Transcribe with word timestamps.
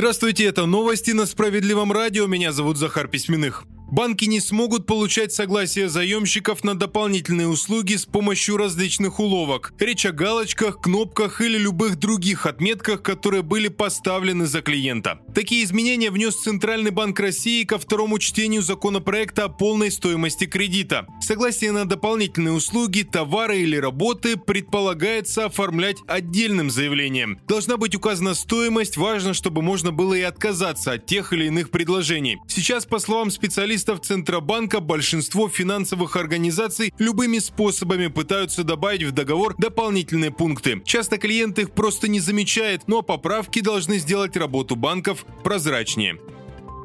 Здравствуйте, 0.00 0.46
это 0.46 0.64
новости 0.64 1.10
на 1.10 1.26
Справедливом 1.26 1.92
радио. 1.92 2.26
Меня 2.26 2.52
зовут 2.52 2.78
Захар 2.78 3.06
Письменных. 3.06 3.66
Банки 3.90 4.26
не 4.26 4.38
смогут 4.38 4.86
получать 4.86 5.32
согласие 5.32 5.88
заемщиков 5.88 6.62
на 6.62 6.76
дополнительные 6.76 7.48
услуги 7.48 7.96
с 7.96 8.06
помощью 8.06 8.56
различных 8.56 9.18
уловок. 9.18 9.72
Речь 9.80 10.06
о 10.06 10.12
галочках, 10.12 10.80
кнопках 10.80 11.40
или 11.40 11.58
любых 11.58 11.96
других 11.96 12.46
отметках, 12.46 13.02
которые 13.02 13.42
были 13.42 13.66
поставлены 13.66 14.46
за 14.46 14.62
клиента. 14.62 15.18
Такие 15.34 15.64
изменения 15.64 16.12
внес 16.12 16.36
Центральный 16.36 16.92
банк 16.92 17.18
России 17.18 17.64
ко 17.64 17.78
второму 17.78 18.20
чтению 18.20 18.62
законопроекта 18.62 19.46
о 19.46 19.48
полной 19.48 19.90
стоимости 19.90 20.44
кредита. 20.46 21.06
Согласие 21.20 21.72
на 21.72 21.84
дополнительные 21.84 22.52
услуги, 22.52 23.02
товары 23.02 23.62
или 23.62 23.76
работы 23.76 24.36
предполагается 24.36 25.46
оформлять 25.46 25.96
отдельным 26.06 26.70
заявлением. 26.70 27.40
Должна 27.48 27.76
быть 27.76 27.96
указана 27.96 28.34
стоимость, 28.34 28.96
важно, 28.96 29.34
чтобы 29.34 29.62
можно 29.62 29.90
было 29.90 30.14
и 30.14 30.22
отказаться 30.22 30.92
от 30.92 31.06
тех 31.06 31.32
или 31.32 31.46
иных 31.46 31.70
предложений. 31.70 32.38
Сейчас, 32.46 32.86
по 32.86 33.00
словам 33.00 33.32
специалистов, 33.32 33.79
специалистов 33.80 34.00
Центробанка 34.00 34.80
большинство 34.80 35.48
финансовых 35.48 36.16
организаций 36.16 36.92
любыми 36.98 37.38
способами 37.38 38.08
пытаются 38.08 38.62
добавить 38.62 39.04
в 39.04 39.12
договор 39.12 39.54
дополнительные 39.56 40.30
пункты. 40.30 40.82
Часто 40.84 41.16
клиент 41.16 41.58
их 41.58 41.70
просто 41.70 42.06
не 42.06 42.20
замечает, 42.20 42.82
но 42.88 43.00
поправки 43.00 43.60
должны 43.60 43.98
сделать 43.98 44.36
работу 44.36 44.76
банков 44.76 45.24
прозрачнее. 45.42 46.18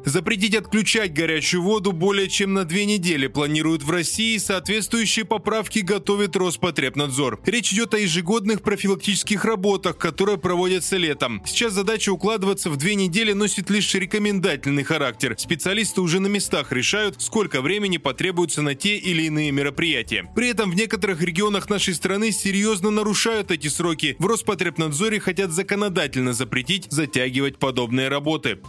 Запретить 0.06 0.54
отключать 0.54 1.12
горячую 1.12 1.64
воду 1.64 1.90
более 1.90 2.28
чем 2.28 2.54
на 2.54 2.64
две 2.64 2.84
недели 2.84 3.26
планируют 3.26 3.82
в 3.82 3.90
России. 3.90 4.38
Соответствующие 4.38 5.24
поправки 5.24 5.80
готовит 5.80 6.36
Роспотребнадзор. 6.36 7.40
Речь 7.44 7.72
идет 7.72 7.92
о 7.92 7.98
ежегодных 7.98 8.62
профилактических 8.62 9.44
работах, 9.44 9.98
которые 9.98 10.38
проводятся 10.38 10.96
летом. 10.96 11.42
Сейчас 11.44 11.72
задача 11.72 12.10
укладываться 12.10 12.70
в 12.70 12.76
две 12.76 12.94
недели 12.94 13.32
носит 13.32 13.68
лишь 13.68 13.92
рекомендательный 13.94 14.84
характер. 14.84 15.34
Специалисты 15.36 16.00
уже 16.00 16.20
на 16.20 16.28
местах 16.28 16.70
решают, 16.70 17.20
сколько 17.20 17.60
времени 17.60 17.96
потребуется 17.96 18.62
на 18.62 18.76
те 18.76 18.98
или 18.98 19.22
иные 19.22 19.50
мероприятия. 19.50 20.30
При 20.36 20.50
этом 20.50 20.70
в 20.70 20.76
некоторых 20.76 21.20
регионах 21.20 21.68
нашей 21.68 21.94
страны 21.94 22.30
серьезно 22.30 22.92
нарушают 22.92 23.50
эти 23.50 23.66
сроки. 23.66 24.14
В 24.20 24.26
Роспотребнадзоре 24.26 25.18
хотят 25.18 25.50
законодательно 25.50 26.32
запретить 26.32 26.86
затягивать 26.92 27.58
подобные 27.58 28.06
работы. 28.06 28.60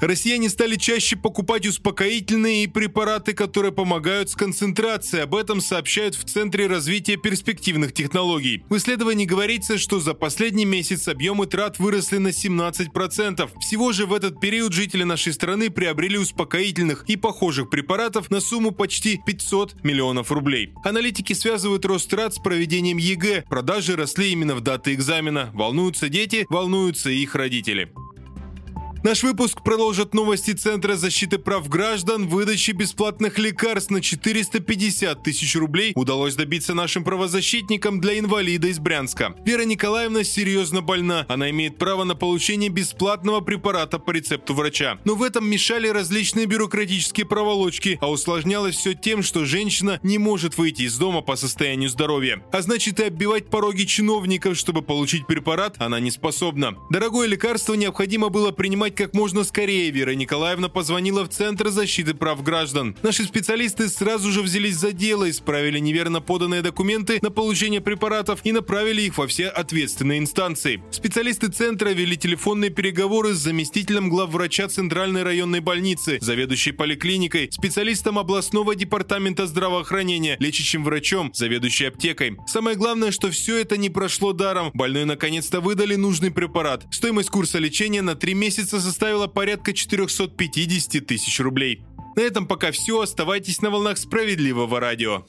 Россияне 0.00 0.50
стали 0.50 0.76
чаще 0.76 1.16
покупать 1.16 1.66
успокоительные 1.66 2.64
и 2.64 2.66
препараты, 2.66 3.32
которые 3.32 3.72
помогают 3.72 4.28
с 4.28 4.34
концентрацией. 4.34 5.22
Об 5.22 5.34
этом 5.34 5.62
сообщают 5.62 6.14
в 6.14 6.24
Центре 6.24 6.66
развития 6.66 7.16
перспективных 7.16 7.94
технологий. 7.94 8.62
В 8.68 8.76
исследовании 8.76 9.24
говорится, 9.24 9.78
что 9.78 9.98
за 9.98 10.12
последний 10.12 10.66
месяц 10.66 11.08
объемы 11.08 11.46
трат 11.46 11.78
выросли 11.78 12.18
на 12.18 12.28
17%. 12.28 13.50
Всего 13.60 13.92
же 13.92 14.04
в 14.04 14.12
этот 14.12 14.38
период 14.38 14.74
жители 14.74 15.02
нашей 15.02 15.32
страны 15.32 15.70
приобрели 15.70 16.18
успокоительных 16.18 17.04
и 17.08 17.16
похожих 17.16 17.70
препаратов 17.70 18.30
на 18.30 18.40
сумму 18.40 18.72
почти 18.72 19.18
500 19.24 19.82
миллионов 19.82 20.30
рублей. 20.30 20.74
Аналитики 20.84 21.32
связывают 21.32 21.86
рост 21.86 22.10
трат 22.10 22.34
с 22.34 22.38
проведением 22.38 22.98
ЕГЭ. 22.98 23.44
Продажи 23.48 23.96
росли 23.96 24.32
именно 24.32 24.54
в 24.54 24.60
даты 24.60 24.92
экзамена. 24.92 25.50
Волнуются 25.54 26.10
дети, 26.10 26.46
волнуются 26.50 27.08
их 27.08 27.34
родители. 27.34 27.90
Наш 29.06 29.22
выпуск 29.22 29.62
продолжит 29.62 30.14
новости 30.14 30.50
Центра 30.50 30.96
защиты 30.96 31.38
прав 31.38 31.68
граждан. 31.68 32.26
Выдачи 32.26 32.72
бесплатных 32.72 33.38
лекарств 33.38 33.88
на 33.92 34.00
450 34.00 35.22
тысяч 35.22 35.54
рублей 35.54 35.92
удалось 35.94 36.34
добиться 36.34 36.74
нашим 36.74 37.04
правозащитникам 37.04 38.00
для 38.00 38.18
инвалида 38.18 38.66
из 38.66 38.80
Брянска. 38.80 39.36
Вера 39.44 39.62
Николаевна 39.62 40.24
серьезно 40.24 40.82
больна. 40.82 41.24
Она 41.28 41.50
имеет 41.50 41.78
право 41.78 42.02
на 42.02 42.16
получение 42.16 42.68
бесплатного 42.68 43.40
препарата 43.42 44.00
по 44.00 44.10
рецепту 44.10 44.54
врача. 44.54 44.98
Но 45.04 45.14
в 45.14 45.22
этом 45.22 45.48
мешали 45.48 45.86
различные 45.86 46.46
бюрократические 46.46 47.26
проволочки, 47.26 47.98
а 48.00 48.10
усложнялось 48.10 48.74
все 48.74 48.94
тем, 48.94 49.22
что 49.22 49.44
женщина 49.44 50.00
не 50.02 50.18
может 50.18 50.58
выйти 50.58 50.82
из 50.82 50.98
дома 50.98 51.20
по 51.20 51.36
состоянию 51.36 51.90
здоровья. 51.90 52.42
А 52.50 52.60
значит 52.60 52.98
и 52.98 53.04
оббивать 53.04 53.50
пороги 53.50 53.84
чиновников, 53.84 54.58
чтобы 54.58 54.82
получить 54.82 55.28
препарат, 55.28 55.76
она 55.78 56.00
не 56.00 56.10
способна. 56.10 56.74
Дорогое 56.90 57.28
лекарство 57.28 57.74
необходимо 57.74 58.30
было 58.30 58.50
принимать 58.50 58.95
как 58.96 59.14
можно 59.14 59.44
скорее 59.44 59.90
Вера 59.90 60.12
Николаевна 60.12 60.68
позвонила 60.68 61.24
в 61.24 61.28
Центр 61.28 61.68
защиты 61.68 62.14
прав 62.14 62.42
граждан. 62.42 62.96
Наши 63.02 63.24
специалисты 63.24 63.88
сразу 63.88 64.32
же 64.32 64.42
взялись 64.42 64.76
за 64.76 64.92
дело, 64.92 65.28
исправили 65.30 65.78
неверно 65.78 66.20
поданные 66.20 66.62
документы 66.62 67.18
на 67.20 67.30
получение 67.30 67.80
препаратов 67.80 68.40
и 68.44 68.52
направили 68.52 69.02
их 69.02 69.18
во 69.18 69.26
все 69.26 69.48
ответственные 69.48 70.18
инстанции. 70.18 70.82
Специалисты 70.90 71.48
Центра 71.48 71.90
вели 71.90 72.16
телефонные 72.16 72.70
переговоры 72.70 73.34
с 73.34 73.38
заместителем 73.38 74.08
главврача 74.08 74.68
Центральной 74.68 75.22
районной 75.22 75.60
больницы, 75.60 76.18
заведующей 76.20 76.72
поликлиникой, 76.72 77.50
специалистом 77.52 78.18
областного 78.18 78.74
департамента 78.74 79.46
здравоохранения, 79.46 80.36
лечащим 80.40 80.84
врачом, 80.84 81.30
заведующей 81.34 81.88
аптекой. 81.88 82.36
Самое 82.46 82.76
главное, 82.76 83.10
что 83.10 83.30
все 83.30 83.58
это 83.58 83.76
не 83.76 83.90
прошло 83.90 84.32
даром. 84.32 84.70
Больной 84.72 85.04
наконец-то 85.04 85.60
выдали 85.60 85.96
нужный 85.96 86.30
препарат. 86.30 86.86
Стоимость 86.90 87.30
курса 87.30 87.58
лечения 87.58 88.00
на 88.00 88.14
три 88.14 88.32
месяца 88.32 88.80
составила 88.86 89.26
порядка 89.26 89.72
450 89.72 91.04
тысяч 91.06 91.40
рублей. 91.40 91.82
На 92.16 92.20
этом 92.20 92.46
пока 92.46 92.70
все. 92.70 93.00
Оставайтесь 93.00 93.60
на 93.60 93.70
волнах 93.70 93.98
справедливого 93.98 94.80
радио. 94.80 95.26